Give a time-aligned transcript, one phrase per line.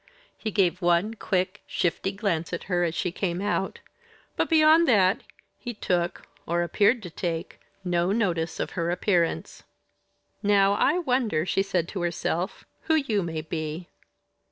[0.35, 3.81] He gave one quick, shifty glance at her as she came out,
[4.35, 5.21] but beyond that
[5.59, 9.61] he took or appeared to take no notice of her appearance.
[10.41, 13.89] "Now, I wonder," she said to herself, "who you may be.